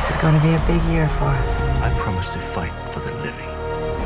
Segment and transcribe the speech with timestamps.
[0.00, 1.60] This is going to be a big year for us.
[1.60, 3.48] I promise to fight for the living.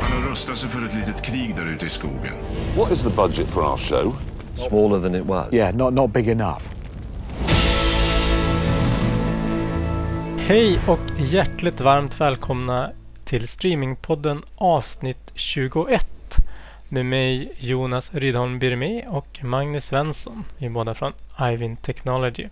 [0.01, 2.33] Han har rustat sig för ett litet krig där ute i skogen.
[2.77, 4.15] What is the budget for our show?
[4.69, 5.53] Smaller than it was.
[5.53, 6.61] Yeah, not, not big enough.
[10.37, 12.91] Hej och hjärtligt varmt välkomna
[13.25, 16.07] till Streamingpodden avsnitt 21
[16.89, 20.43] med mig Jonas Rydholm Birmi och Magnus Svensson.
[20.57, 22.47] Vi är båda från Ivin Technology.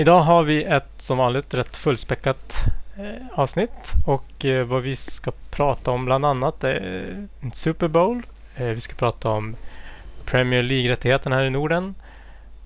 [0.00, 2.54] Idag har vi ett som vanligt rätt fullspäckat
[2.98, 7.04] eh, avsnitt och eh, vad vi ska prata om bland annat är
[7.42, 8.22] eh, Super Bowl.
[8.56, 9.56] Eh, vi ska prata om
[10.24, 11.94] Premier League-rättigheterna här i Norden.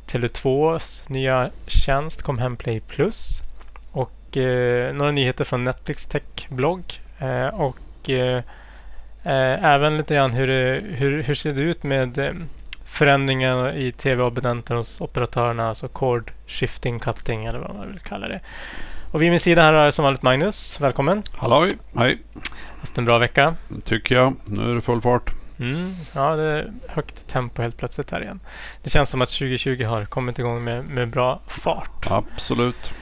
[0.06, 3.40] Tele2s nya tjänst Comhem Plus
[3.92, 8.42] och eh, några nyheter från Netflix Tech-blogg eh, och eh,
[9.22, 12.32] eh, även lite grann hur, det, hur, hur ser det ut med eh,
[12.84, 18.40] förändringar i tv-abonnenter hos operatörerna, alltså cord shifting cutting eller vad man vill kalla det.
[19.10, 20.80] Och vid min sida här har jag som vanligt Magnus.
[20.80, 21.22] Välkommen!
[21.36, 22.18] Halloj, hej.
[22.80, 23.54] Haft en bra vecka.
[23.84, 24.34] Tycker jag.
[24.44, 25.30] Nu är det full fart.
[25.58, 28.40] Mm, ja, det är högt tempo helt plötsligt här igen.
[28.82, 32.06] Det känns som att 2020 har kommit igång med, med bra fart.
[32.10, 32.92] Absolut.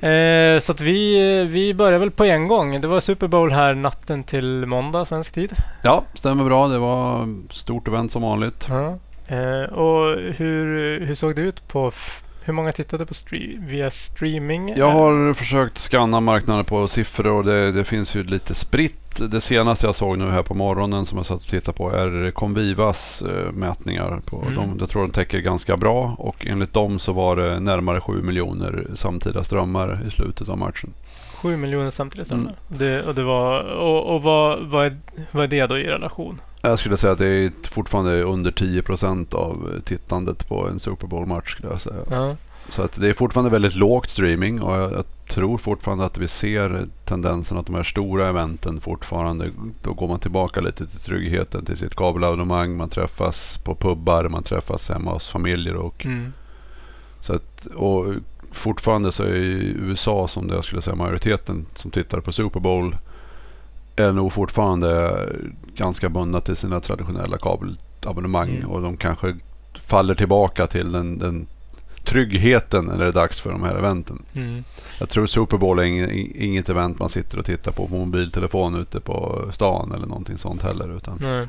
[0.00, 2.80] Eh, så att vi, vi börjar väl på en gång.
[2.80, 5.52] Det var Super Bowl här natten till måndag svensk tid.
[5.82, 6.68] Ja, stämmer bra.
[6.68, 8.66] Det var stort event som vanligt.
[8.68, 8.98] Ja.
[9.36, 11.92] Eh, och hur, hur såg det ut på
[12.48, 14.72] hur många tittade på stre- via streaming?
[14.76, 18.94] Jag har försökt scanna marknaden på siffror och det, det finns ju lite spritt.
[19.30, 22.30] Det senaste jag såg nu här på morgonen som jag satt och tittade på är
[22.30, 24.20] Convivas eh, mätningar.
[24.24, 24.54] På Mm.
[24.54, 24.76] dem.
[24.80, 28.86] Jag tror de täcker ganska bra och enligt dem så var det närmare 7 miljoner
[28.94, 30.94] samtida strömmar i slutet av matchen.
[31.42, 32.30] 7 miljoner samtidigt.
[32.32, 32.42] Mm.
[32.46, 32.54] Mm.
[32.68, 34.96] Det, och det var, och, och vad, vad, är,
[35.30, 36.40] vad är det då i relation?
[36.62, 41.06] Jag skulle säga att det är fortfarande under 10 procent av tittandet på en Super
[41.06, 41.52] Bowl-match.
[41.52, 42.04] Skulle jag säga.
[42.10, 42.36] Ja.
[42.70, 46.28] Så att det är fortfarande väldigt lågt streaming och jag, jag tror fortfarande att vi
[46.28, 49.50] ser tendensen att de här stora eventen fortfarande,
[49.82, 54.42] då går man tillbaka lite till tryggheten, till sitt kabelabonnemang, man träffas på pubbar, man
[54.42, 56.32] träffas hemma hos familjer och, Mm.
[57.20, 58.06] så att, och
[58.52, 62.96] fortfarande så är USA som det jag skulle säga majoriteten som tittar på Super Bowl
[63.98, 65.18] är nog fortfarande
[65.76, 68.70] ganska bundna till sina traditionella kabelabonnemang Mm.
[68.70, 69.36] och de kanske
[69.86, 71.46] faller tillbaka till den, den
[72.04, 74.22] tryggheten när det är dags för de här eventen.
[74.32, 74.64] Mm.
[74.98, 78.74] Jag tror Super Bowl är inget, inget event man sitter och tittar på på mobiltelefon
[78.74, 80.96] ute på stan eller någonting sånt heller.
[80.96, 81.46] Utan, Nej.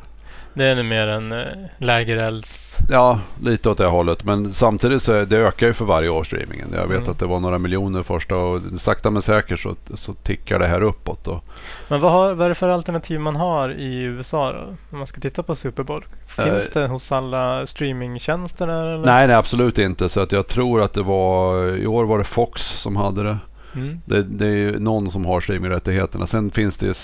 [0.53, 2.77] Det är mer en äh, lägerelds...
[2.89, 4.23] ja, lite åt det hållet.
[4.23, 6.67] Men samtidigt så är, det ökar ju för varje år streamingen.
[6.73, 7.09] Jag vet Mm.
[7.11, 10.81] att det var några miljoner första och sakta men säkert så, så tickar det här
[10.83, 11.27] uppåt.
[11.27, 11.43] Och,
[11.87, 14.59] Men vad, har, vad är det för alternativ man har i USA då?
[14.91, 16.05] Om man ska titta på Super Bowl?
[16.27, 16.81] Finns Eh.
[16.81, 19.05] det hos alla streamingtjänster där eller?
[19.05, 20.09] nej, nej, absolut inte.
[20.09, 23.37] Så att jag tror att det var, i år var det Fox som hade det.
[23.75, 24.01] Mm.
[24.05, 26.27] Det, det är ju någon som har streamingrättigheterna.
[26.27, 26.97] Sen finns det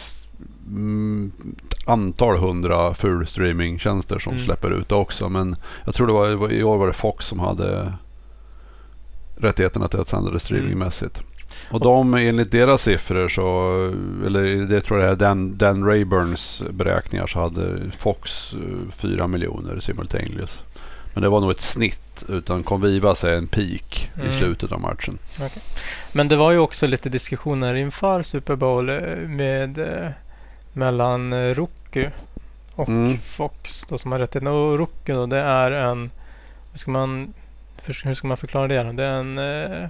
[0.68, 1.32] mm,
[1.86, 4.46] antal hundra full streamingtjänster som Mm.
[4.46, 5.30] släpper ut det också.
[5.30, 5.56] Men
[5.86, 7.94] jag tror det var, i år var det Fox som hade
[9.38, 11.20] rättigheterna till att sända det streamingmässigt.
[11.72, 13.42] Och de enligt deras siffror så,
[14.26, 19.80] eller det tror jag är Dan, Dan Rayburns beräkningar så hade Fox eh, 4 miljoner
[19.80, 20.62] simultaneous.
[21.14, 24.28] Men det var nog ett snitt utan Convivas är en peak Mm.
[24.32, 25.18] i slutet av matchen.
[26.12, 30.10] Men det var ju också lite diskussioner inför Super Bowl eh, med eh,
[30.76, 32.10] mellan eh, Roku
[32.76, 33.18] och Mm.
[33.18, 34.52] Fox då, som har rättigheterna.
[34.52, 36.12] Och Roku då, det är en...
[36.72, 37.34] Hur ska man,
[37.86, 38.84] hur ska man förklara det?
[38.84, 38.92] då?
[38.92, 39.90] Det är en eh,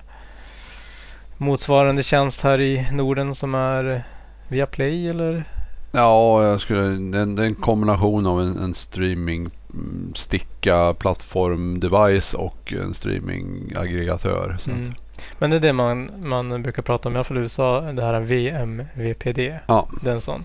[1.37, 4.01] motsvarande tjänst här i Norden som är eh,
[4.47, 5.43] via Play eller?
[5.91, 12.33] Ja, jag skulle, det, är en, kombination av en, en streaming mm, sticka plattform device
[12.33, 14.57] och en streamingaggregatör.
[14.67, 14.93] Mm.
[15.39, 17.81] Men det är det man, man brukar prata om i alla fall i USA.
[17.81, 19.39] Det här VMVPD.
[19.67, 19.87] Ja.
[20.01, 20.43] Det är en sån.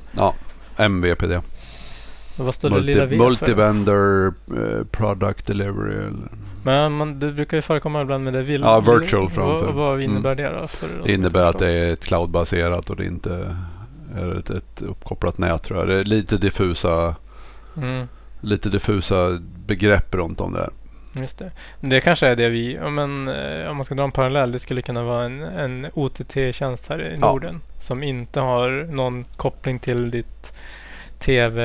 [0.77, 1.33] MVPD.
[2.39, 3.25] Och vad står det lilla Multi, V för?
[3.25, 5.95] multivendor eh, product delivery.
[5.95, 6.13] Eller,
[6.65, 9.73] Men man, det brukar ju förekomma ibland med det vill, Ja, virtual Vad, framför.
[9.73, 10.67] vad innebär det då?
[10.69, 13.57] För det innebär att det är ett cloudbaserat och det inte
[14.17, 15.89] är ett, ett uppkopplat nät tror jag.
[15.89, 17.15] Det är lite diffusa,
[17.77, 18.09] Mm,
[18.41, 20.59] lite diffusa begrepp runt om det.
[20.59, 20.71] här.
[21.13, 21.51] Just det.
[21.81, 24.59] Det kanske är det vi, ja, men, eh, om man ska dra en parallell, det
[24.59, 27.33] skulle kunna vara en, en OTT-tjänst här i Ja.
[27.33, 27.61] Norden.
[27.81, 30.53] Som inte har någon koppling till ditt
[31.19, 31.63] TV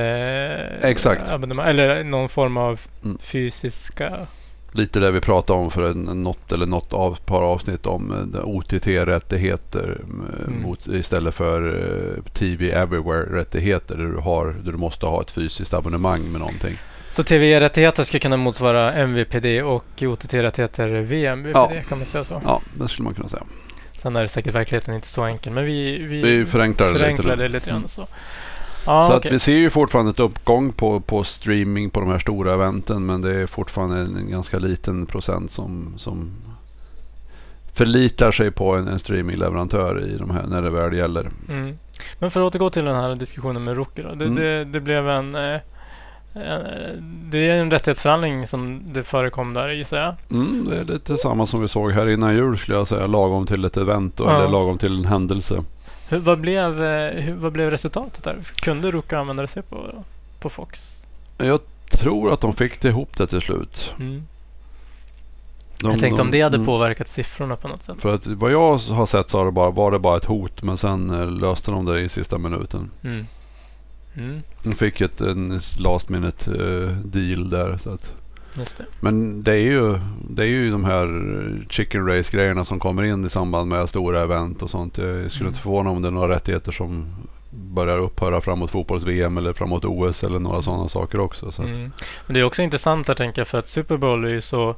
[0.81, 1.30] Exakt.
[1.30, 3.18] abonnemang, eller någon form av Mm.
[3.21, 4.27] fysiska
[4.71, 8.41] Lite det vi pratade om för en, något eller något av, par avsnitt om eh,
[8.45, 10.75] OTT-rättigheter eh, Mm.
[11.00, 11.62] istället för
[12.18, 16.75] eh, TV Everywhere-rättigheter där du, har, där du måste ha ett fysiskt abonnemang med någonting.
[17.15, 21.71] Så TV-rättigheter ska kunna motsvara MVPD och OTT-rättigheter VMVPD Ja.
[21.89, 22.41] kan man säga så.
[22.45, 23.44] Ja, det skulle man kunna säga.
[23.97, 25.53] Sen är det säkert verkligheten inte så enkel.
[25.53, 27.77] Men vi, vi, Vi förenklar förenklar det lite grann.
[27.77, 27.88] Mm.
[27.88, 28.07] Så,
[28.85, 29.31] ja, så att okej.
[29.31, 33.21] vi ser ju fortfarande ett uppgång på, på streaming på de här stora eventen men
[33.21, 36.31] det är fortfarande en ganska liten procent som, som
[37.73, 41.29] förlitar sig på en, en streamingleverantör i de här när det väl gäller.
[41.50, 41.77] Mm.
[42.19, 44.15] Men för att återgå till den här diskussionen med Rookie då.
[44.15, 44.35] Det, Mm.
[44.35, 45.35] det, det blev en...
[45.35, 45.59] Eh,
[47.29, 50.15] det är en rättighetsförhandling som det förekom där gissar jag.
[50.31, 53.07] Mm, det är lite samma som vi såg här innan jul skulle jag säga.
[53.07, 54.35] Lagom till ett event och, Ja.
[54.35, 55.63] eller lagom till en händelse.
[56.09, 58.37] Hur, vad, blev, eh, hur, vad blev resultatet där?
[58.55, 60.03] Kunde Rookie använda sig på,
[60.39, 61.01] på Fox?
[61.37, 61.59] Jag
[61.91, 63.91] tror att de fick det ihop det till slut.
[63.99, 64.23] Mm.
[65.81, 66.65] De, jag tänkte om det hade mm.
[66.65, 68.01] påverkat siffrorna på något sätt.
[68.01, 70.63] För att vad jag har sett så har det bara, var det bara ett hot
[70.63, 72.91] men sen eh, löste de det i sista minuten.
[73.03, 73.27] Mm.
[74.17, 77.77] Mm, De fick ett en last minute eh, deal där.
[77.77, 78.12] Så att.
[78.77, 78.85] det.
[79.00, 81.07] Men det är, ju, det är ju de här
[81.69, 84.97] chicken race grejerna som kommer in i samband med stora event och sånt.
[84.97, 85.47] Jag skulle Mm.
[85.47, 87.06] inte förvåna om det är några rättigheter som
[87.50, 91.51] börjar upphöra framåt fotbolls-VM eller framåt OS eller några sådana saker också.
[91.51, 91.91] Så Mm.
[92.27, 94.75] Men det är också intressant att tänka för att Super Bowl är ju så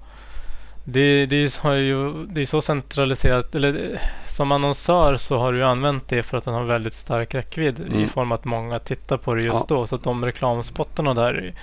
[0.89, 3.99] det, det, är ju så- har ju, det är så centraliserat, eller
[4.29, 7.95] som annonsör så har du använt det för att den har väldigt stark räckvidd i
[7.95, 8.09] Mm.
[8.09, 9.75] form att många tittar på det just Ja.
[9.75, 9.87] då.
[9.87, 11.53] Så att de reklamspottarna där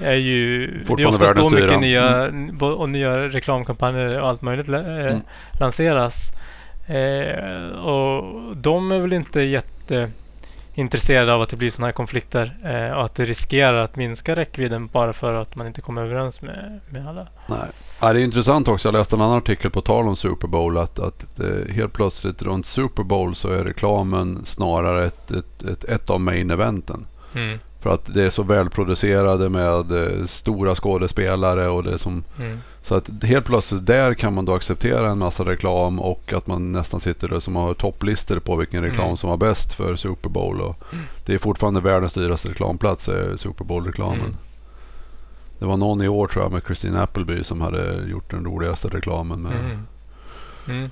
[0.00, 0.66] är ju,
[0.96, 5.20] det är oftast då mycket nya, bo- och nya reklamkampanjer och allt möjligt eh, Mm.
[5.60, 6.32] lanseras.
[6.86, 10.10] Eh, och de är väl inte jätte
[10.78, 14.36] intresserade av att det blir sådana här konflikter eh, och att det riskerar att minska
[14.36, 17.26] räckvidden bara för att man inte kommer överens med, med alla.
[17.46, 17.68] nej.
[18.00, 18.88] Ja, det är intressant också.
[18.88, 20.78] Jag läste en annan artikel på tal om Super Bowl.
[20.78, 25.84] Att, att eh, helt plötsligt runt Super Bowl så är reklamen snarare ett, ett, ett,
[25.84, 27.06] ett av main eventen.
[27.34, 27.58] Mm.
[27.80, 32.58] För att det är så välproducerade med eh, stora skådespelare och det som Mm.
[32.86, 36.72] Så att helt plötsligt där kan man då acceptera en massa reklam och att man
[36.72, 39.16] nästan sitter där som har topplistor på vilken reklam Mm.
[39.16, 40.60] som var bäst för Super Bowl.
[40.60, 40.76] Och
[41.24, 44.20] Det är fortfarande världens dyraste reklamplats, är Super Bowl-reklamen.
[44.20, 44.36] Mm.
[45.58, 48.88] Det var någon i år tror jag med Christine Appleby som hade gjort den roligaste
[48.88, 49.42] reklamen.
[49.42, 49.52] Med.
[49.52, 49.78] Mm.
[50.68, 50.90] Mm.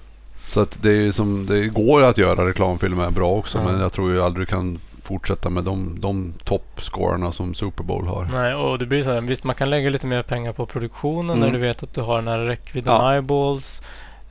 [0.49, 4.11] Så att det, är som, det går att göra reklamfilmer bra också men jag tror
[4.11, 8.25] ju aldrig du kan fortsätta med de, de toppscorarna som Super Bowl har.
[8.25, 11.37] Nej, och det blir så här, visst man kan lägga lite mer pengar på produktionen
[11.37, 11.41] Mm.
[11.41, 13.13] när du vet att du har den här räckvidden Ja.
[13.13, 13.83] eyeballs.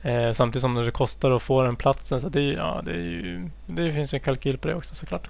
[0.02, 2.20] Eh, samtidigt som det kostar att få den platsen.
[2.20, 5.28] Så det, ja, det, ju, det finns ju en kalkyl på det också såklart.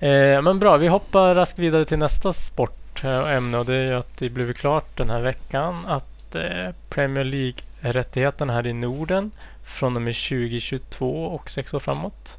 [0.00, 4.18] Eh, men bra, vi hoppar raskt vidare till nästa sportämne och det är ju att
[4.18, 9.30] det blev klart den här veckan att eh, Premier League-rättigheten här i Norden
[9.64, 12.38] från och med 2022 och sex år framåt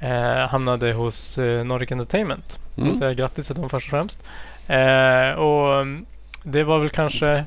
[0.00, 2.58] eh, hamnade hos eh, Nordic Entertainment.
[2.74, 2.94] Jag Mm.
[2.94, 4.22] säga grattis till dem först och främst.
[4.66, 6.06] Eh, och mm,
[6.42, 7.44] det var väl kanske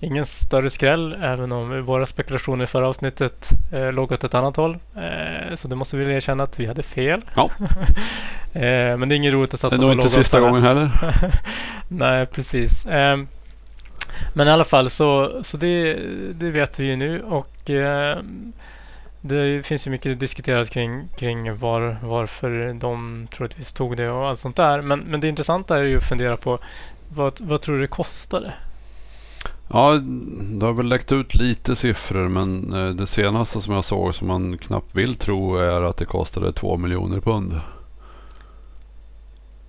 [0.00, 4.56] ingen större skräll även om våra spekulationer i förra avsnittet eh, låg åt ett annat
[4.56, 4.78] håll.
[4.96, 7.20] Eh, så det måste vi erkänna att vi hade fel.
[7.34, 7.50] Ja.
[8.52, 10.62] eh, men det är inget roligt att Det satsa är på nog inte sista gången
[10.62, 10.90] heller.
[11.88, 12.86] Nej, precis.
[12.86, 13.28] Ehm,
[14.34, 15.94] men i alla fall så, så det,
[16.32, 18.52] det vet vi ju nu och ehm,
[19.28, 24.40] det finns ju mycket diskuterat kring, kring var, varför de troligtvis tog det och allt
[24.40, 24.82] sånt där.
[24.82, 26.58] Men, men det intressanta är ju att fundera på
[27.08, 28.52] vad, vad tror du det kostade?
[29.68, 29.92] Ja,
[30.58, 34.28] det har väl läckt ut lite siffror men eh, det senaste som jag såg som
[34.28, 37.60] man knappt vill tro är att det kostade 2 miljoner pund.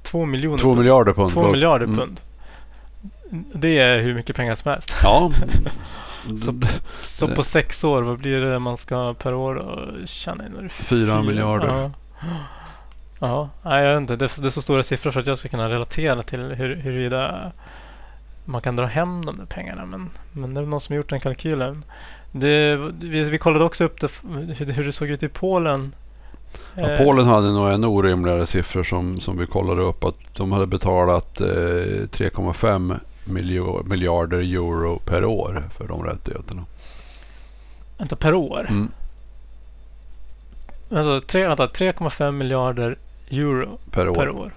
[0.04, 0.78] Två miljoner 2 pund.
[0.80, 1.32] miljarder pund.
[1.32, 1.98] Två miljarder Mm.
[1.98, 2.20] pund.
[3.54, 4.94] Det är hur mycket pengar som helst.
[5.04, 5.32] Ja.
[6.46, 6.68] Så- D-
[7.06, 9.64] Så Det- på sex år, vad blir det man ska per år
[10.06, 10.70] tjäna in?
[10.70, 11.92] Fyra miljarder.
[13.20, 13.50] Ja.
[13.64, 14.16] Nej, jag vet inte.
[14.16, 16.76] Det är, det är så stora siffror för att jag ska kunna relatera till hur,
[16.76, 17.52] huruvida
[18.46, 19.86] man kan dra hem de där pengarna.
[19.86, 21.84] Men, men det är någon som har gjort den kalkylen.
[22.32, 24.12] Det, vi, vi kollade också upp det,
[24.58, 25.94] hur, det såg ut i Polen.
[26.76, 30.04] Ja, Eh, Polen hade nog ännu orimligare siffror som, som vi kollade upp.
[30.04, 36.66] Att de hade betalat eh, 3,5 miljo- miljarder euro per år för de rättigheterna.
[37.98, 38.66] Vänta, per år?
[38.70, 38.92] Mm.
[40.92, 42.96] Alltså, tre, vänta, 3,5 miljarder
[43.30, 44.16] euro Per år.
[44.16, 44.52] per år.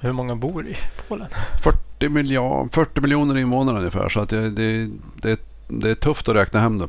[0.00, 0.76] Hur många bor i
[1.08, 1.28] Polen?
[1.62, 4.08] 40, miljard, 40 miljoner invånare ungefär.
[4.08, 4.90] Så att det, det,
[5.22, 6.88] det, det är tufft att räkna hem det.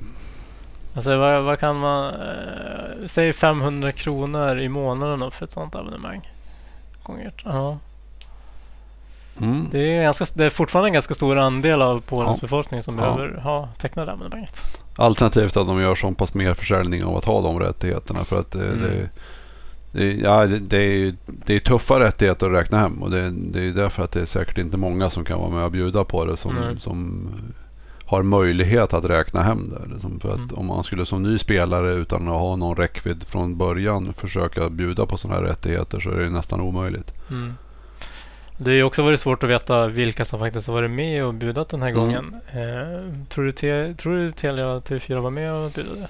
[0.96, 2.14] Alltså vad, vad kan man...
[2.14, 6.30] Eh, säg 500 kronor i månaden då för ett sånt abonnemang.
[7.04, 7.78] Gånger, ja.
[9.42, 9.68] Mm.
[9.72, 12.46] det, är ganska, det är fortfarande en ganska stor andel av Polens Ja.
[12.46, 13.02] befolkning som Ja.
[13.16, 14.62] behöver ha tecknat abonnemanget.
[14.96, 18.24] Alternativt att de gör så pass mer försäljning av att ha de rättigheterna.
[18.24, 18.82] För att det, Mm.
[18.82, 19.10] det,
[19.92, 23.04] det, ja, det, är, det är tuffa rättigheter att räkna hem.
[23.04, 25.64] Och det, det är därför att det är säkert inte många som kan vara med
[25.64, 26.38] och bjuda på det.
[26.38, 27.28] Som, som
[28.06, 29.94] har möjlighet att räkna hem det.
[29.94, 30.56] Liksom för att Mm.
[30.56, 35.06] om man skulle som ny spelare utan att ha någon räckvidd från början försöka bjuda
[35.06, 37.14] på sådana här rättigheter så är det nästan omöjligt.
[37.30, 37.54] Mm.
[38.58, 41.34] Det har ju också varit svårt att veta vilka som faktiskt har varit med och
[41.34, 42.00] budat den här Mm.
[42.02, 42.36] gången.
[42.48, 46.08] Eh, tror, du te, tror du Telia och TV4 var med och budade?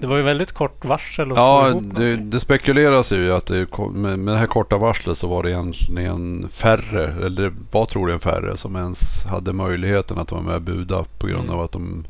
[0.00, 4.18] Det var ju väldigt kort varsel att Ja, det, det spekuleras ju att det, med,
[4.18, 8.56] med det här korta varslet så var det egentligen färre, eller det var troligen färre
[8.56, 11.54] som ens hade möjligheten att vara med och buda på grund Mm.
[11.54, 12.04] av att de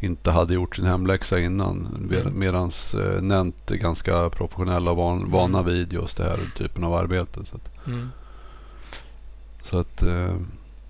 [0.00, 2.08] inte hade gjort sin hemläxa innan.
[2.12, 2.38] Mm.
[2.38, 6.94] Medans eh, Nent är ganska professionella och van, vana vid just det här typen av
[6.94, 7.40] arbete.
[7.44, 8.08] Så att, Mm.
[9.64, 10.34] Så att eh,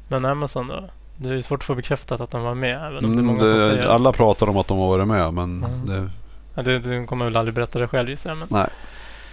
[0.09, 0.85] Men Amazon då?
[1.17, 2.77] Det är svårt att få bekräftat att de var med.
[2.87, 5.07] Även om det är mm, många som säger alla pratar om att de har varit
[5.09, 5.87] med men Mm.
[5.87, 6.11] det,
[6.55, 8.39] Ja, det, du kommer väl aldrig berätta det själv gissar jag.
[8.39, 8.49] Men...
[8.51, 8.69] Nej.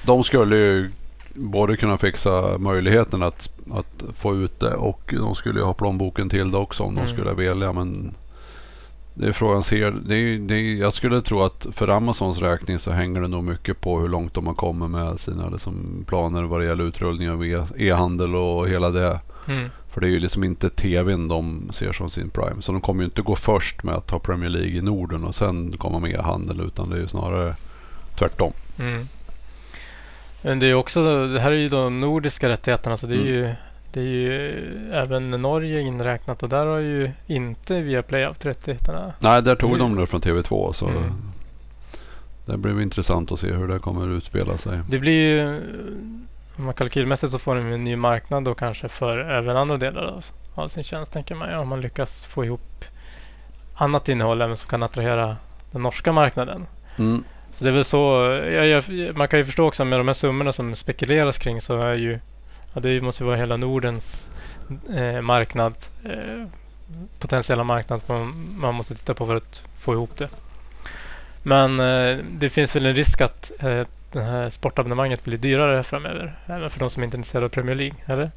[0.05, 0.91] De skulle ju
[1.33, 6.29] både kunna fixa möjligheten att, att få ut det och de skulle ju ha plånboken
[6.29, 7.05] till det också om Mm.
[7.05, 7.73] de skulle välja.
[7.73, 8.11] Men
[9.13, 9.91] det är frågan ser.
[9.91, 13.43] Det är, det är, jag skulle tro att för Amazons räkning så hänger det nog
[13.43, 17.29] mycket på hur långt de har kommit med sina liksom, planer vad det gäller utrullning
[17.31, 19.19] av e- e-handel och hela det.
[19.47, 19.69] Mm.
[19.89, 22.61] För det är ju liksom inte tvn de ser som sin prime.
[22.61, 25.35] Så de kommer ju inte gå först med att ta Premier League i Norden och
[25.35, 27.55] sen komma med e-handel utan det är ju snarare
[28.19, 28.53] tvärtom.
[28.79, 29.07] Mm.
[30.41, 33.27] Men det är också, det här är ju de nordiska rättigheterna så det är Mm.
[33.33, 33.53] ju
[33.93, 34.51] det är ju
[34.93, 39.13] även Norge inräknat och där har ju inte Viaplay haft rättigheterna.
[39.19, 41.03] Nej, där tog de det från TV2 så Mm.
[42.45, 44.79] det blir intressant att se hur det kommer utspela sig.
[44.89, 45.61] Det blir ju,
[46.65, 50.25] man kalkylmässigt så får de en ny marknad då kanske för även andra delar av,
[50.55, 51.49] av sin tjänst tänker man.
[51.49, 52.85] Ja, om man lyckas få ihop
[53.75, 55.37] annat innehåll även som kan attrahera
[55.71, 56.65] den norska marknaden.
[56.97, 57.23] Mm.
[57.53, 57.97] Så det är väl så,
[58.45, 58.83] ja, jag,
[59.15, 62.19] man kan ju förstå också med de här summorna som spekuleras kring så är ju,
[62.73, 64.29] ja, det måste ju vara hela Nordens
[64.95, 66.45] eh, marknad, eh,
[67.19, 70.29] potentiella marknad man, man måste titta på för att få ihop det.
[71.43, 76.39] Men eh, det finns väl en risk att eh, det här sportabonnemanget blir dyrare framöver.
[76.45, 78.31] Även för de som är intresserade av Premier League, eller?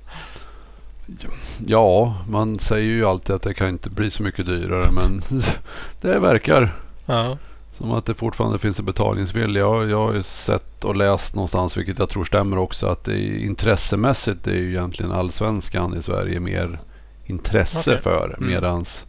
[1.66, 5.22] Ja, man säger ju alltid att det kan inte bli så mycket dyrare men
[6.00, 6.72] det verkar
[7.06, 7.38] Ja.
[7.76, 9.60] som att det fortfarande finns en betalningsvilja.
[9.60, 13.12] Jag, jag har ju sett och läst någonstans, vilket jag tror stämmer också, att det
[13.12, 16.78] är, intressemässigt är ju egentligen allsvenskan i Sverige mer
[17.26, 18.02] intresse Okej.
[18.02, 18.48] för Mm.
[18.50, 19.04] medans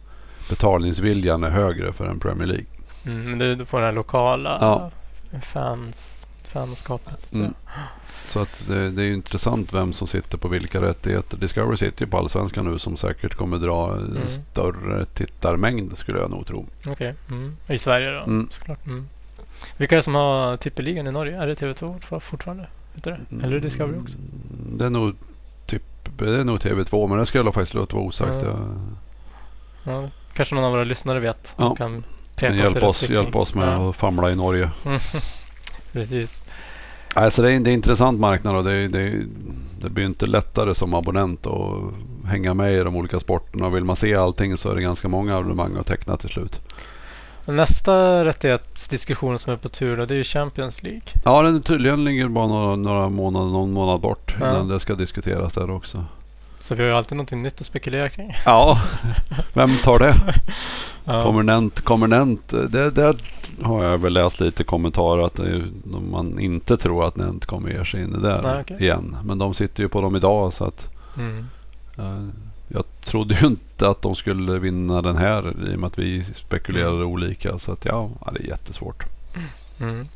[0.50, 2.66] betalningsviljan är högre för en Premier League.
[3.06, 4.90] Mm, men du, får det här lokala Ja.
[5.42, 6.15] fans,
[6.60, 7.20] fanskapet.
[7.20, 7.34] Så att.
[7.34, 7.54] Mm.
[8.28, 11.36] Så att det, det är ju intressant vem som sitter på vilka rättigheter.
[11.36, 14.22] Discovery sitter ju på Allsvenskan nu som säkert kommer dra Mm.
[14.52, 16.66] större tittarmängd skulle jag nog tro.
[16.86, 17.14] Okej.
[17.30, 17.56] Mm.
[17.68, 18.48] I Sverige då Mm.
[18.50, 18.86] såklart.
[18.86, 19.08] Mm.
[19.76, 21.42] Vilka är det som har tippeligan i Norge?
[21.42, 22.66] Är det TV2 for- fortfarande?
[22.94, 23.10] Det?
[23.30, 24.18] Eller är det Discovery också?
[24.18, 25.14] Mm, Det är nog,
[25.66, 25.82] typ,
[26.18, 28.44] det är nog TV2 men det skulle jag faktiskt låta vara osagt.
[28.44, 28.58] Ja.
[29.84, 31.54] Ja, kanske någon av våra lyssnare vet.
[31.56, 31.74] Ja.
[31.74, 32.04] Kan
[32.36, 33.02] peka kan oss
[33.34, 33.90] oss med Ja.
[33.90, 34.70] att famla i Norge.
[35.92, 36.44] Precis.
[37.16, 39.22] Alltså det, är, det är en intressant marknad och det, det,
[39.80, 41.82] det blir inte lättare som abonnent att
[42.26, 43.68] hänga med i de olika sporterna.
[43.68, 46.60] Vill man se allting så är det ganska många abonnemang att teckna till slut.
[47.44, 51.02] Nästa rättighetsdiskussion som är på tur då, det är ju Champions League.
[51.24, 54.50] Ja, den tydligen ligger bara några, några månader, någon månad bort Ja.
[54.50, 56.04] innan det ska diskuteras där också.
[56.66, 58.32] Så vi har ju alltid någonting nytt att spekulera kring.
[58.44, 58.80] Ja,
[59.54, 60.14] vem tar det?
[61.08, 61.22] Ja.
[61.24, 61.80] Kommer Nent?
[61.80, 62.48] Kommer Nent?
[62.48, 63.16] Det, där
[63.62, 65.64] har jag väl läst lite kommentarer att är,
[66.10, 68.76] man inte tror att Nent kommer ge sig in i det Nej, okej.
[68.80, 69.16] igen.
[69.24, 70.84] Men de sitter ju på dem idag så att
[71.18, 71.46] Mm.
[71.98, 72.28] eh,
[72.68, 76.24] jag trodde ju inte att de skulle vinna den här i och med att vi
[76.34, 77.58] spekulerade olika.
[77.58, 79.04] Så att ja, det är jättesvårt.
[79.80, 80.08] Mm.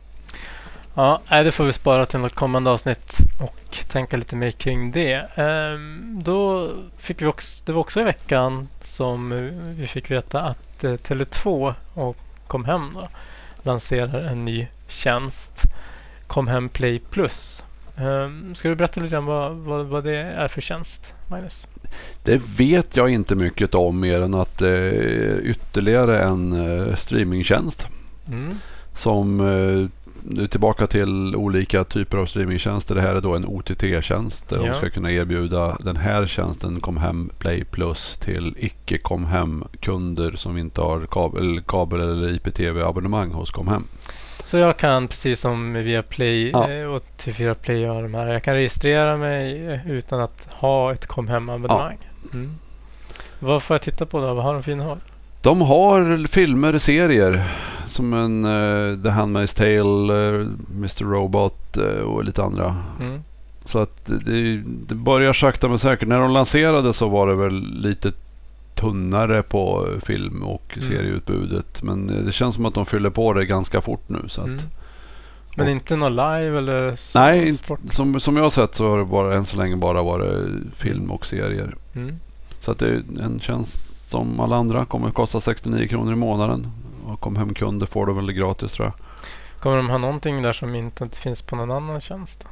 [1.00, 5.26] Ja, det får vi spara till något kommande avsnitt och tänka lite mer kring det.
[5.34, 9.38] Ehm, då fick vi också, det var också i veckan som eh,
[9.76, 12.16] vi fick veta att eh, Tele2 och
[12.46, 13.08] Comhem då,
[13.62, 15.62] lanserar en ny tjänst.
[16.26, 17.62] Comhem Play Plus.
[17.98, 21.66] Um, ska du berätta lite grann vad, vad, vad det är för tjänst, Magnus?
[22.24, 27.86] Det vet jag inte mycket om mer än att det är ytterligare en eh, streamingtjänst.
[28.28, 28.58] Mm.
[28.96, 29.88] Som eh,
[30.24, 32.94] nu tillbaka till olika typer av streamingtjänster.
[32.94, 34.72] Det här är då en OTT-tjänst där Ja.
[34.72, 40.58] de ska kunna erbjuda den här tjänsten Comhem Play Plus till icke Comhem kunder som
[40.58, 43.84] inte har kabel, kabel eller IPTV-abonnemang hos Comhem.
[44.44, 46.70] Så jag kan precis som via Play Ja.
[46.70, 48.26] eh, och T4 Play och de här.
[48.26, 51.98] Jag kan registrera mig eh, utan att ha ett Comhem-abonnemang.
[52.32, 52.50] Mm.
[53.38, 54.34] Vad får jag titta på då?
[54.34, 54.98] Vad har de för innehåll?
[55.42, 57.56] De har filmer, serier
[57.88, 62.76] som en uh, The Handmaid's Tale, eh, Mr Robot eh, och lite andra.
[63.00, 63.20] Mm.
[63.64, 64.56] Så att det,
[64.88, 66.08] det börjar sakta men säkert.
[66.08, 68.12] När de lanserade så var det väl lite
[68.74, 70.88] tunnare på film och Mm.
[70.88, 71.82] serieutbudet.
[71.82, 74.18] Men det känns som att de fyller på det ganska fort nu.
[74.28, 74.60] Så att, Mm.
[75.56, 77.80] Men Och- inte någon live eller Nej, sport?
[77.90, 81.10] som, som jag har sett så har det bara, än så länge bara varit film
[81.10, 81.74] och serier.
[81.94, 82.14] Mm.
[82.60, 86.16] Så att det är en tjänst som alla andra kommer att kosta 69 kronor i
[86.16, 86.66] månaden.
[87.06, 88.94] Och kom hem kunder får det väl gratis tror jag.
[89.60, 92.46] Kommer de ha någonting där som inte finns på någon annan tjänst?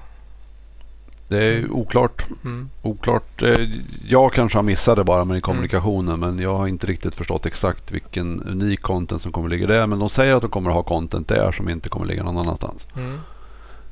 [1.29, 2.25] Det är oklart.
[2.45, 2.71] Mm.
[2.83, 3.43] oklart.
[3.43, 3.69] Eh,
[4.09, 7.91] Jag kanske har missat det bara med kommunikationen men jag har inte riktigt förstått exakt
[7.91, 9.87] vilken unik content som kommer ligga där.
[9.87, 12.87] Men de säger att de kommer ha content där som inte kommer ligga någon annanstans.
[12.97, 13.19] Mm.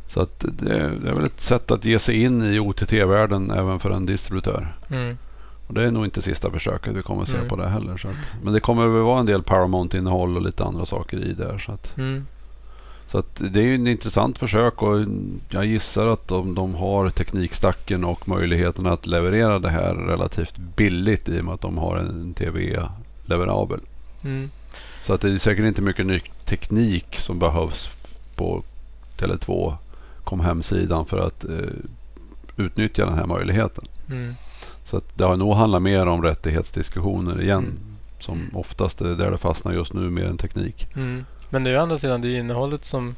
[0.08, 3.80] Så att det, det är väl ett sätt att ge sig in i OTT-världen även
[3.80, 4.74] för en distributör.
[4.90, 5.18] Mm.
[5.66, 7.48] Och det är nog inte sista försöket vi kommer se Nej.
[7.48, 7.96] på det heller.
[7.96, 11.32] Så att, men det kommer väl vara en del Paramount-innehåll och lite andra saker i
[11.32, 11.58] där.
[11.58, 12.26] Så att, Mm.
[13.06, 14.96] så att det är ju en intressant försök och
[15.48, 21.28] jag gissar att de, de har teknikstacken och möjligheten att leverera det här relativt billigt
[21.28, 23.80] i och med att de har en TV-leverabel.
[24.24, 24.50] Mm.
[25.06, 27.88] Så att det är säkert inte mycket ny teknik som behövs
[28.36, 28.62] på
[29.18, 29.74] Tele2
[30.24, 31.50] kom hemsidan för att eh,
[32.56, 33.84] utnyttja den här möjligheten.
[34.10, 34.34] Mm.
[34.86, 37.58] Så att det har nog handlat mer om rättighetsdiskussioner igen.
[37.64, 37.78] Mm.
[38.18, 40.88] Som oftast är där det fastnar just nu mer än teknik.
[40.96, 41.24] Mm.
[41.50, 43.14] Men det är ju andra sidan det är innehållet som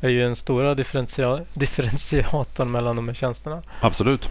[0.00, 3.62] är ju den stora differentia- differentiatorn mellan de här tjänsterna.
[3.80, 4.28] Absolut.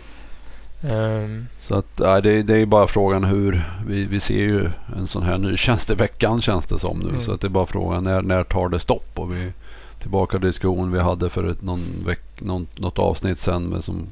[0.83, 3.63] Ehm, Så att, nej, det, det är bara frågan hur.
[3.87, 7.09] Vi, vi ser ju en sån här ny tjänst i veckan känns det som nu.
[7.09, 7.21] Mm.
[7.21, 9.09] Så att det är bara frågan när, när tar det stopp?
[9.13, 9.51] Och vi
[9.99, 13.63] tillbaka till diskussion vi hade för ett, någon veck, någon, något avsnitt sen.
[13.63, 14.07] Med som,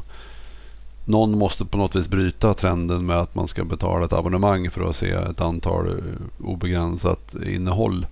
[1.10, 4.89] någon måste på något vis bryta trenden med att man ska betala ett abonnemang för
[4.89, 8.06] att se ett antal eh, obegränsat innehåll.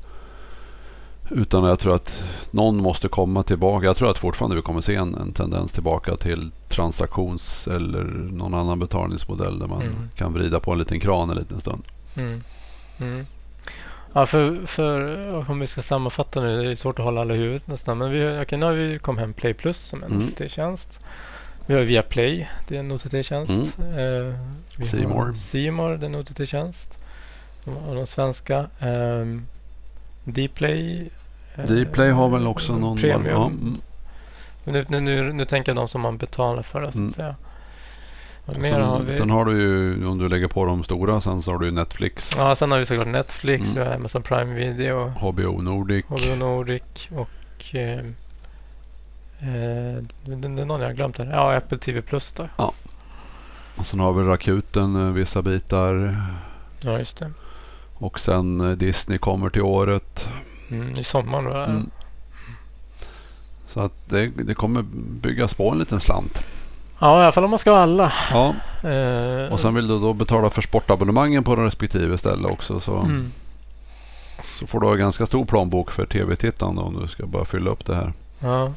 [1.29, 3.85] Utan jag tror att någon måste komma tillbaka.
[3.85, 8.53] Jag tror att fortfarande vi kommer se en, en tendens tillbaka till transaktions eller någon
[8.53, 9.93] annan betalningsmodell där man Mm.
[10.15, 11.83] kan vrida på en liten kran en liten stund.
[12.15, 12.43] mm.
[12.99, 13.25] Mm.
[14.13, 17.37] Ja, för, för om vi ska sammanfatta nu, det är svårt att hålla alla i
[17.37, 17.97] huvudet nästan.
[17.97, 20.25] Men vi, okej, nu har vi kom hem Play Plus som en Mm.
[20.25, 20.99] OTT-tjänst.
[21.69, 23.77] Vi har via Play, det är en OTT-tjänst.
[23.77, 23.99] Mm.
[23.99, 24.35] Eh,
[25.15, 26.97] har C-More, det är en OTT-tjänst.
[27.65, 28.67] Och de svenska.
[28.81, 29.47] Um,
[30.23, 31.09] Dplay.
[31.55, 32.97] eh, Dplay har väl också någon...
[32.97, 33.25] Premium.
[33.25, 33.81] Ja, mm.
[34.63, 37.11] Nu, nu, nu, nu tänker jag de som man betalar för det så att Mm.
[37.11, 37.35] säga.
[38.45, 41.57] Sen, har sen har du ju, om du lägger på de stora, sen så har
[41.59, 43.73] du ju Netflix, Ja, sen har vi såklart Netflix, Mm.
[43.83, 46.05] vi har Amazon Prime Video, HBO Nordic.
[46.07, 47.99] HBO Nordic och eh,
[49.39, 51.29] eh, det, är någon jag har glömt här.
[51.31, 52.47] Ja, Apple TV Plus då.
[53.75, 56.21] Och sen har vi Rakuten eh, vissa bitar.
[56.81, 57.31] Ja, just det.
[57.93, 60.27] Och sen eh, Disney kommer till året.
[60.71, 61.53] Mm, I sommar då.
[61.53, 61.89] Mm.
[63.67, 64.81] Så att det, det kommer
[65.21, 66.39] byggas på en liten slant.
[66.99, 68.13] Ja, i alla fall om man ska ha alla.
[68.31, 72.79] Ja, Eh, och sen vill du då betala för sportabonnemangen på den respektive ställe också.
[72.79, 73.31] Så, mm,
[74.59, 77.69] så får du ha en ganska stor plånbok för tv-tittande om du ska bara fylla
[77.69, 78.13] upp det här.
[78.39, 78.73] ja.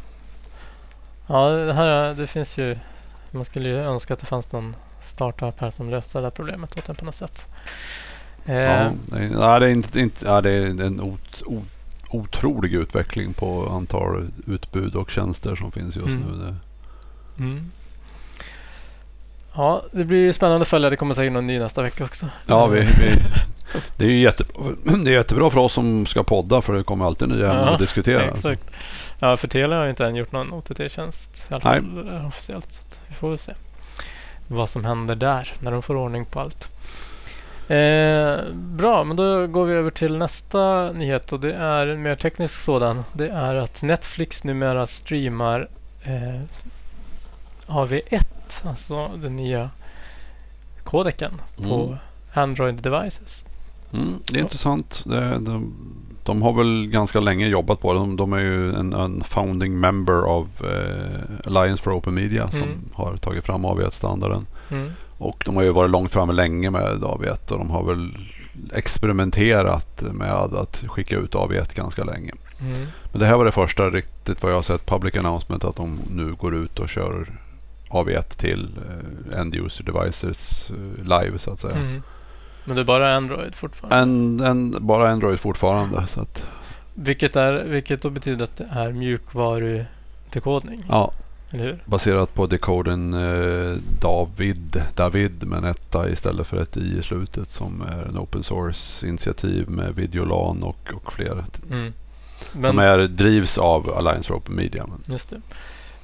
[1.30, 2.76] Ja, det här det finns ju.
[3.30, 6.76] Man skulle ju önska att det fanns någon startup här som löste det här problemet
[6.78, 7.46] åt en på något sätt.
[8.46, 11.64] Eh, Ja, nej, det är, inte, inte, ja, det är en ot, ot,
[12.10, 16.20] otrolig utveckling på antal utbud och tjänster som finns just Mm.
[16.20, 16.44] nu.
[16.44, 16.54] Det,
[17.42, 17.70] Mm.
[19.54, 20.90] Ja, det blir spännande att följa.
[20.90, 22.26] Det kommer säkert någon ny nästa vecka också.
[22.46, 23.14] ja, vi, vi,
[23.96, 24.62] det är ju jättebra,
[25.04, 27.70] det är jättebra för oss som ska podda för det kommer alltid nya ämnen Ja,
[27.72, 28.22] att diskutera.
[28.34, 28.62] Exakt.
[29.22, 31.46] Ja, för Telia har inte än gjort någon OTT-tjänst.
[31.50, 31.82] I alla Nej.
[31.82, 32.72] fall eh, officiellt.
[32.72, 33.52] Så vi får väl se
[34.48, 36.68] vad som händer där när de får ordning på allt.
[37.68, 42.16] Eh, bra, men då går vi över till nästa nyhet och det är en mer
[42.16, 43.04] teknisk sådan.
[43.12, 45.68] Det är att Netflix numera streamar
[46.02, 46.40] eh,
[47.66, 48.24] AV1,
[48.64, 49.70] alltså den nya
[50.84, 51.96] kodeken på Mm.
[52.32, 53.44] Android devices.
[53.92, 55.02] Mm, det är intressant.
[55.06, 55.74] Det, de,
[56.30, 57.98] de har väl ganska länge jobbat på det.
[57.98, 62.62] De, de är ju en, en founding member av eh, Alliance for Open Media som
[62.62, 62.78] Mm.
[62.94, 64.46] har tagit fram AV1-standarden.
[64.70, 64.90] Mm.
[65.18, 68.08] Och de har ju varit långt framme länge med AV1 och de har väl
[68.74, 72.32] experimenterat med att skicka ut AV1 ganska länge.
[72.60, 72.86] Mm.
[73.12, 75.98] Men det här var det första riktigt vad jag har sett public announcement att de
[76.10, 77.26] nu går ut och kör
[77.88, 78.68] AV1 till
[79.32, 81.76] eh, end user devices eh, live så att säga.
[82.70, 83.96] Men det är bara Android fortfarande?
[83.96, 86.06] En, en, bara Android fortfarande.
[86.06, 86.46] Så att,
[86.94, 91.12] Vilket, är, vilket då betyder att det är mjukvarudekodning, ja,
[91.84, 97.50] baserat på dekoden eh, David, David med en etta istället för ett i i slutet
[97.50, 101.44] som är en open source initiativ med Videolan och, och fler.
[101.70, 101.92] Mm.
[102.52, 104.86] Som Men, är, drivs av Alliance for Open Media.
[104.86, 105.40] Men, just det.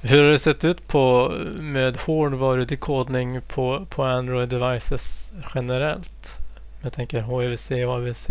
[0.01, 6.36] Hur har det sett ut på, med hårdvarudekodning på, på Android devices generellt?
[6.81, 8.27] Jag tänker HEVC och AVC.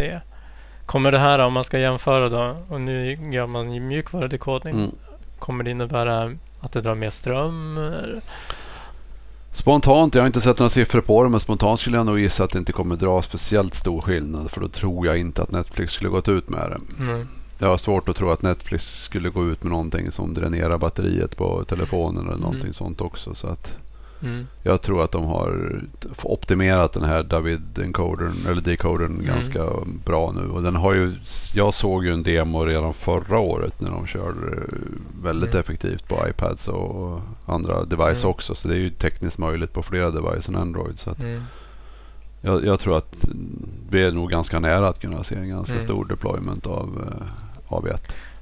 [0.87, 4.75] Kommer det här om man ska jämföra då och nu gör man ju mjukvarudekodning.
[4.75, 4.91] Mm.
[5.39, 7.77] Kommer det innebära att det drar mer ström?
[7.79, 8.21] eller?
[9.53, 12.45] Spontant, jag har inte sett några siffror på det men spontant skulle jag nog gissa
[12.45, 15.93] att det inte kommer dra speciellt stor skillnad för då tror jag inte att Netflix
[15.93, 17.03] skulle gått ut med det.
[17.05, 17.29] Mm.
[17.59, 21.37] Jag har svårt att tro att Netflix skulle gå ut med någonting som dränerar batteriet
[21.37, 22.75] på telefonen eller någonting Mm.
[22.75, 23.35] sånt också.
[23.35, 23.73] Så att
[24.23, 24.47] Mm.
[24.63, 25.81] jag tror att de har
[26.23, 29.27] optimerat den här David encodern eller decodern Mm.
[29.27, 29.65] ganska
[30.05, 30.51] bra nu.
[30.51, 31.15] Och den har ju,
[31.55, 34.63] jag såg ju en demo redan förra året när de körde eh,
[35.23, 35.61] väldigt Mm.
[35.61, 38.31] effektivt på iPads och andra device Mm.
[38.31, 38.55] också.
[38.55, 40.99] Så det är ju tekniskt möjligt på flera device än Android.
[40.99, 41.43] Så Mm.
[42.41, 43.17] jag, jag tror att
[43.91, 47.27] vi är nog ganska nära att kunna se en ganska stor deployment av eh,
[47.75, 47.99] AV1.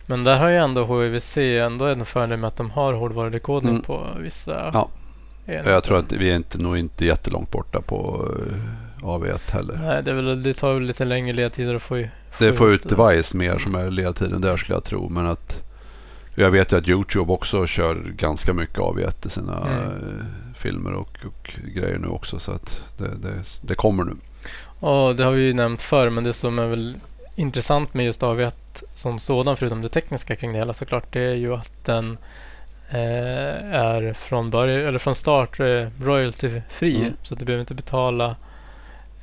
[0.07, 4.07] Men där har ju ändå HEVC ändå en fördel med att de har hårdvarudekodning på
[4.21, 4.89] vissa Ja.
[5.47, 5.71] Enheter.
[5.71, 9.79] Jag tror att vi är inte, nog inte jättelångt borta på eh, AV1 heller.
[9.87, 12.71] Nej, det, väl, det tar väl lite längre ledtider att få, i- Det är få
[12.71, 12.95] ut det.
[12.95, 15.09] device mer som är ledtiden där skulle jag tro.
[15.09, 15.57] Men att
[16.35, 19.79] jag vet ju att Youtube också kör ganska mycket AV1 i sina Mm.
[19.83, 20.25] eh,
[20.57, 22.39] filmer och, och grejer nu också.
[22.39, 24.13] Så att det, det, det kommer nu.
[24.81, 26.95] Ja, det har vi ju nämnt förr, men det som är väl
[27.37, 28.53] intressant med just AV1
[28.95, 32.19] som sådan, förutom det tekniska kring det hela såklart, det är ju att den
[32.99, 36.97] är från, början, eller från start eh, royalty-fri.
[37.01, 37.13] Mm.
[37.23, 38.37] Så att du behöver inte betala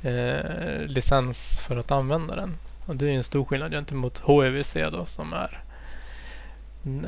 [0.02, 2.54] eh, licens för att använda den.
[2.86, 5.60] Och det är en stor skillnad gentemot HEVC då som är,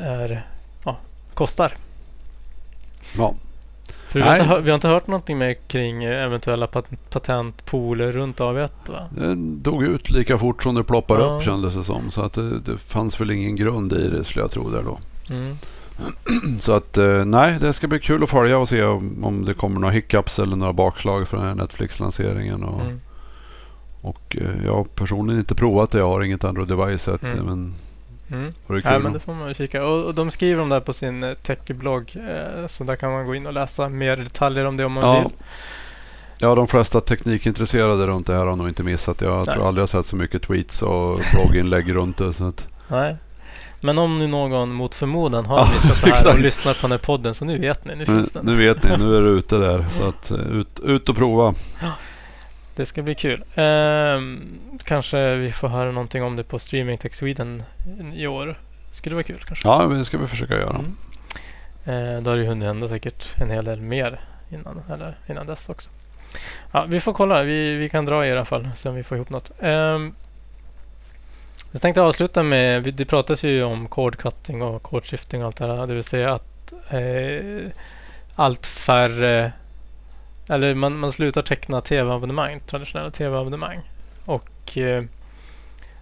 [0.00, 0.46] är
[0.84, 0.96] ja,
[1.34, 1.72] kostar.
[3.16, 3.34] Ja.
[4.08, 7.10] För vi, har inte hört, vi har inte hört någonting mer kring eh, eventuella pat-
[7.10, 9.08] patentpooler runt AV1 va?
[9.10, 11.30] Det dog ut lika fort som det ploppade Ja.
[11.36, 12.10] upp kändes det som.
[12.10, 14.98] Så att det, det fanns väl ingen grund i det skulle jag tro där då.
[15.34, 15.58] Mm.
[16.60, 19.54] Så att eh, nej, det ska bli kul att följa och se om, om det
[19.54, 22.64] kommer några hiccups eller några bakslag för den här Netflix-lanseringen.
[22.64, 23.00] Och, Mm.
[24.00, 25.98] och eh, jag har personligen inte provat det.
[25.98, 27.08] Jag har inget Android device.
[27.08, 27.38] att, Mm.
[27.44, 27.74] Men
[28.32, 28.52] Mm.
[28.66, 29.86] det Nej, men det får man ju kika.
[29.86, 32.16] Och, och de skriver om det här på sin eh, techblogg.
[32.16, 35.04] Eh, så där kan man gå in och läsa mer detaljer om det om man
[35.04, 35.18] Ja.
[35.22, 35.32] vill.
[36.38, 39.20] Ja, de flesta teknikintresserade runt det här har nog inte missat.
[39.20, 39.54] Jag Nej.
[39.56, 42.34] tror aldrig jag sett så mycket tweets och blogginlägg runt det.
[42.34, 43.16] Så att, Nej.
[43.84, 46.34] Men om nu någon mot förmodan har Ja, missat det här exakt.
[46.34, 47.94] och lyssnar på den här podden så nu vet ni.
[47.96, 48.46] Nu finns den.
[48.46, 49.84] nu vet ni, nu är det ute där.
[49.96, 51.54] Så att, eh, ut, ut och prova.
[52.76, 53.44] Det ska bli kul.
[53.54, 54.40] Ehm,
[54.84, 57.62] kanske vi får höra någonting om det på Streaming Tech Sweden
[58.14, 58.58] i år.
[58.92, 59.68] Skulle vara kul kanske.
[59.68, 60.76] Ja, det ska vi försöka göra.
[60.78, 62.16] Mm.
[62.16, 64.20] Eh, då har det ju hunnit hända säkert en hel del mer
[64.50, 65.90] innan, eller innan dess också.
[66.72, 67.42] Ja, vi får kolla.
[67.42, 68.68] Vi, vi kan dra i alla fall.
[68.76, 69.50] Se om vi får ihop något.
[69.60, 70.14] Ehm,
[71.74, 72.94] jag tänkte avsluta med.
[72.94, 75.86] Det pratas ju om cord cutting och cord shifting och allt det här.
[75.86, 77.70] Det vill säga att eh,
[78.34, 79.52] allt färre
[80.48, 83.80] eller man, man slutar teckna tv-abonnemang, traditionella tv-abonnemang.
[84.24, 85.04] Och eh,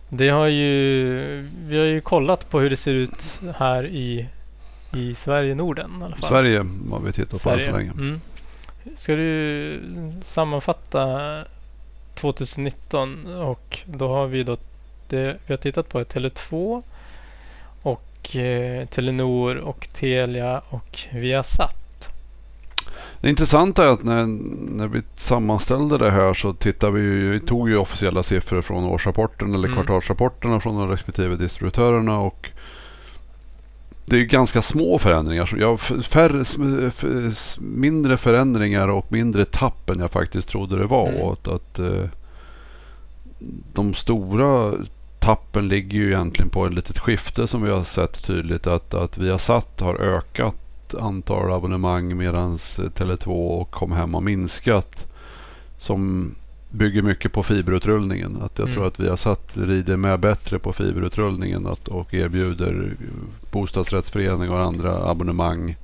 [0.08, 4.26] det har ju, vi har ju kollat på hur det ser ut här i,
[4.94, 6.28] i Sverige, Norden i alla fall.
[6.28, 6.58] Sverige
[6.90, 7.90] har vi tittat på än så länge.
[7.90, 8.20] Mm.
[8.96, 9.80] Ska du
[10.24, 11.44] sammanfatta
[12.14, 14.56] 2019 och då har vi då
[15.12, 16.82] det vi har tittat på är Tele2
[17.82, 22.08] och eh, Telenor och Telia och Viasat.
[23.20, 24.26] Det intressanta är att när,
[24.76, 28.84] när vi sammanställde det här så tittade vi ju, vi tog ju officiella siffror från
[28.84, 29.74] årsrapporten eller Mm.
[29.74, 32.50] kvartalsrapporterna från de respektive distributörerna och
[34.04, 35.54] det är ganska små förändringar.
[35.58, 36.44] Jag, färre,
[37.58, 41.08] mindre förändringar och mindre tapp än jag faktiskt trodde det var.
[41.08, 41.28] Mm.
[41.28, 42.04] Att, att eh,
[43.72, 44.72] de stora
[45.22, 48.66] tappen ligger ju egentligen på ett litet skifte som vi har sett tydligt.
[48.66, 53.26] Att, att vi har satt har ökat antal abonnemang medan Tele2
[53.60, 55.06] och Kom Hem har minskat.
[55.78, 56.34] Som
[56.70, 58.36] bygger mycket på fiberutrullningen.
[58.42, 58.74] Att jag Mm.
[58.74, 62.96] tror att vi har satt rider med bättre på fiberutrullningen att, och erbjuder
[63.50, 65.76] bostadsrättsföreningar och andra abonnemang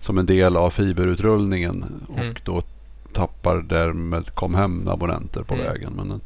[0.00, 1.84] som en del av fiberutrullningen.
[2.16, 2.30] Mm.
[2.30, 2.62] Och då
[3.12, 5.66] tappar därmed Kom Hem abonnenter på Mm.
[5.66, 5.92] vägen.
[5.96, 6.20] Men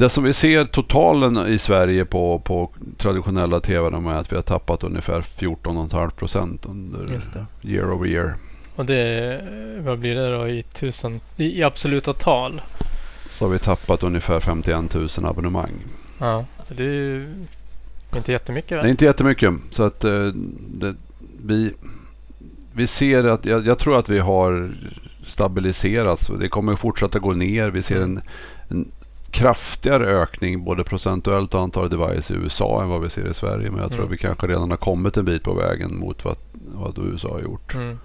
[0.00, 4.42] det som vi ser totalen i Sverige på, på traditionella tv är att vi har
[4.42, 7.20] tappat ungefär 14,5 procent under
[7.62, 8.34] year over year.
[8.76, 9.40] Och det,
[9.78, 12.60] vad blir det då i tusen, i, absoluta tal?
[13.30, 15.72] Så har vi tappat ungefär 51 000 abonnemang.
[16.18, 17.28] Ja, det är ju
[18.16, 18.80] inte jättemycket.
[18.80, 19.54] Det är inte jättemycket.
[19.70, 20.26] Så att eh,
[20.68, 20.94] det,
[21.44, 21.72] vi,
[22.72, 24.70] vi ser att jag, jag tror att vi har
[25.26, 26.30] stabiliserats.
[26.40, 27.70] Det kommer fortsätta gå ner.
[27.70, 28.20] Vi ser en,
[28.68, 28.90] en
[29.30, 33.70] kraftigare ökning både procentuellt och antal device i USA än vad vi ser i Sverige.
[33.70, 34.06] Men jag tror Mm.
[34.06, 36.36] att vi kanske redan har kommit en bit på vägen mot vad,
[36.74, 37.74] vad USA har gjort.
[37.74, 37.98] Mm.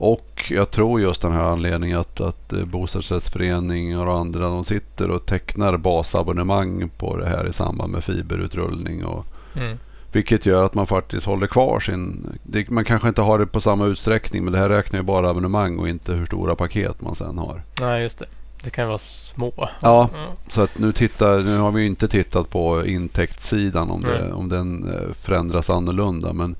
[0.00, 5.10] Och jag tror just den här anledningen att, att eh, bostadsrättsföreningar och andra de sitter
[5.10, 9.04] och tecknar basabonnemang på det här i samband med fiberutrullning.
[9.04, 9.26] Och,
[9.56, 9.78] Mm.
[10.12, 12.26] vilket gör att man faktiskt håller kvar sin...
[12.42, 15.30] Det, man kanske inte har det på samma utsträckning men det här räknar ju bara
[15.30, 17.62] abonnemang och inte hur stora paket man sen har.
[17.80, 18.26] Nej, just det.
[18.62, 19.68] Det kan vara små.
[19.80, 20.30] Ja, Mm.
[20.48, 24.32] så att nu, tittar, nu har vi inte tittat på intäktssidan om, det, Nej.
[24.32, 26.32] om den eh, förändras annorlunda.
[26.32, 26.56] Men,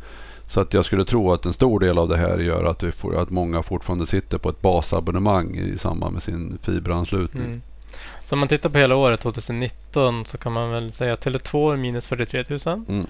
[0.46, 2.92] så att jag skulle tro att en stor del av det här gör att, vi
[2.92, 7.44] får, att många fortfarande sitter på ett basabonnemang i samband med sin fiberanslutning.
[7.44, 7.62] Mm.
[8.24, 11.72] Så om man tittar på hela året 2019 så kan man väl säga att Tele2
[11.72, 12.84] är minus 43 000.
[12.88, 13.06] Mm.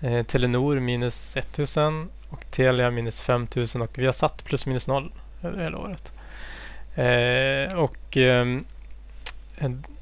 [0.00, 4.66] Eh, Telenor minus 1 000 och Telia minus 5 000 och vi har satt plus
[4.66, 6.12] minus noll över hela året.
[6.94, 8.46] Eh, och eh,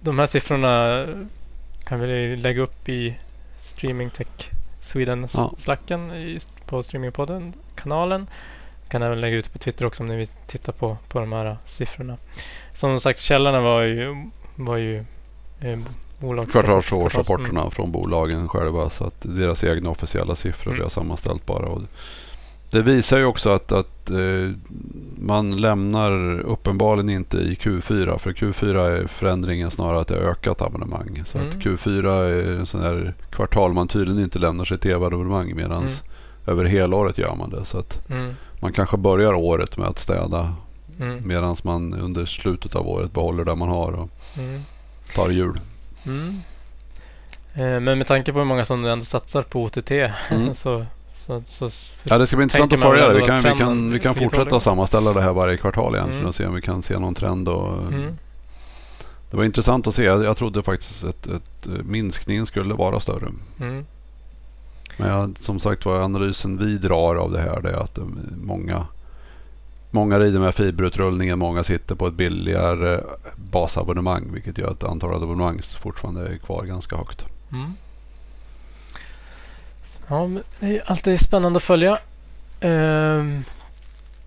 [0.00, 1.06] de här siffrorna
[1.84, 3.14] kan vi lägga upp i
[3.60, 5.52] Streaming Tech Sweden Ja.
[6.66, 8.26] på Streamingpodden kanalen.
[8.88, 11.56] Kan även lägga ut på Twitter också om ni vill titta på, på de här
[11.66, 12.16] siffrorna.
[12.74, 15.04] Som sagt källorna var ju, var ju
[15.60, 15.78] eh,
[16.18, 16.52] bolags...
[16.52, 18.90] Kvartalsårsrapporterna från bolagen själva.
[18.90, 20.76] Så att deras egna officiella siffror Mm.
[20.78, 21.66] vi har sammanställt bara.
[21.66, 21.82] Och
[22.70, 24.50] det visar ju också att, att eh,
[25.18, 28.18] man lämnar uppenbarligen inte i Q4.
[28.18, 31.22] För Q4 är förändringen snarare att det har ökat abonnemang.
[31.26, 31.48] Så Mm.
[31.50, 35.56] att Q4 är en sån här kvartal man tydligen inte lämnar sig tv-abonnemang.
[35.56, 35.92] Medan Mm.
[36.46, 37.64] över helåret gör man det.
[37.64, 40.54] Så att Mm, man kanske börjar året med att städa.
[41.00, 44.60] mm, Medan man under slutet av året behåller det man har och mm,
[45.14, 45.60] tar jul.
[46.06, 46.34] mm.
[47.54, 49.90] Eh, men med tanke på hur många som ändå satsar på OTT
[50.54, 50.84] så,
[51.46, 53.14] så, så Ja, det ska bli intressant att följa det.
[53.20, 56.28] Vi kan, vi kan, vi kan fortsätta sammanställa det här varje kvartal egentligen Mm.
[56.28, 57.48] och se om vi kan se någon trend.
[57.48, 58.16] Och, Mm.
[59.30, 60.04] Det var intressant att se.
[60.04, 63.28] Jag, jag trodde faktiskt att, att eh, minskningen skulle vara större.
[63.60, 63.84] Mm.
[64.96, 68.04] Men jag, som sagt var analysen vi drar av det här det är att eh,
[68.44, 68.86] många,
[69.90, 71.38] många rider med fiberutrullningen.
[71.38, 73.00] Många sitter på ett billigare
[73.36, 77.24] basabonnemang vilket gör att antalet abonnemang fortfarande är kvar ganska högt.
[77.52, 77.72] Mm.
[80.08, 81.98] Ja, det är alltid spännande att följa.
[82.60, 83.44] Ehm,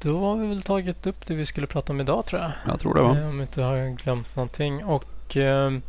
[0.01, 2.51] då har vi väl tagit upp det vi skulle prata om idag tror jag.
[2.67, 3.17] Jag tror det va?
[3.19, 4.83] Eh, Om vi inte har glömt någonting.
[4.85, 5.81] Och ehm,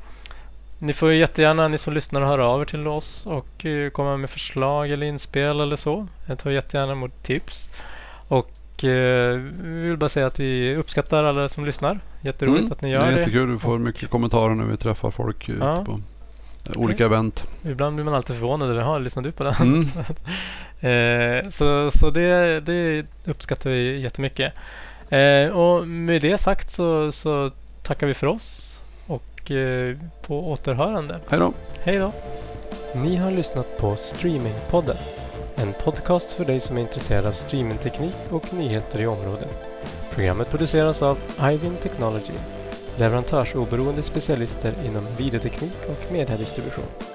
[0.78, 4.16] ni får ju jättegärna, ni som lyssnar, höra av er till oss och eh, komma
[4.16, 6.06] med förslag eller inspel eller så.
[6.26, 7.68] Jag tar jättegärna emot tips.
[8.28, 12.00] Och eh, vi vill bara säga att vi uppskattar alla som lyssnar.
[12.20, 13.18] Jätteroligt Mm, att ni det gör är det.
[13.18, 13.50] jättekul.
[13.52, 15.84] Vi får mycket kommentarer när vi träffar folk ute Ja.
[15.84, 15.98] på eh,
[16.76, 17.42] olika event.
[17.62, 19.54] Ibland blir man alltid förvånad över, har lyssnat du på den?
[19.54, 19.86] Mm.
[20.82, 24.52] Eh, så så det, det uppskattar vi jättemycket.
[25.08, 27.50] Eh, och med det sagt så, så
[27.82, 29.96] tackar vi för oss och eh,
[30.26, 31.20] på återhörande.
[31.28, 31.52] Hej då!
[31.82, 32.12] Hej då!
[32.94, 34.96] Ni har lyssnat på Streamingpodden.
[35.56, 39.68] En podcast för dig som är intresserad av streamingteknik och nyheter i området.
[40.14, 41.18] Programmet produceras av
[41.52, 42.32] Ivin Technology,
[42.98, 47.11] leverantörsoberoende specialister inom videoteknik och mediedistribution.